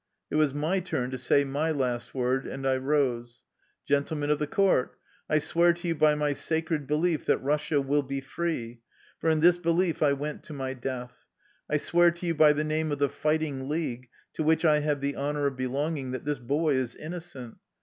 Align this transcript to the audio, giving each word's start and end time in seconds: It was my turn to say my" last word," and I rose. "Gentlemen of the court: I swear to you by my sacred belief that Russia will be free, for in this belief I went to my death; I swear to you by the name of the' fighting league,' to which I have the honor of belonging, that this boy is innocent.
It 0.31 0.35
was 0.35 0.51
my 0.51 0.79
turn 0.79 1.11
to 1.11 1.17
say 1.19 1.43
my" 1.43 1.69
last 1.71 2.15
word," 2.15 2.47
and 2.47 2.65
I 2.67 2.77
rose. 2.77 3.43
"Gentlemen 3.85 4.31
of 4.31 4.39
the 4.39 4.47
court: 4.47 4.97
I 5.29 5.37
swear 5.37 5.73
to 5.73 5.87
you 5.89 5.93
by 5.93 6.15
my 6.15 6.33
sacred 6.33 6.87
belief 6.87 7.27
that 7.27 7.37
Russia 7.37 7.79
will 7.79 8.01
be 8.01 8.19
free, 8.19 8.81
for 9.19 9.29
in 9.29 9.41
this 9.41 9.59
belief 9.59 10.01
I 10.01 10.13
went 10.13 10.41
to 10.45 10.53
my 10.53 10.73
death; 10.73 11.27
I 11.69 11.77
swear 11.77 12.09
to 12.09 12.25
you 12.25 12.33
by 12.33 12.51
the 12.51 12.63
name 12.63 12.91
of 12.91 12.97
the' 12.97 13.09
fighting 13.27 13.69
league,' 13.69 14.09
to 14.33 14.41
which 14.41 14.65
I 14.65 14.79
have 14.79 15.01
the 15.01 15.15
honor 15.15 15.45
of 15.45 15.55
belonging, 15.55 16.09
that 16.13 16.25
this 16.25 16.39
boy 16.39 16.73
is 16.77 16.95
innocent. 16.95 17.57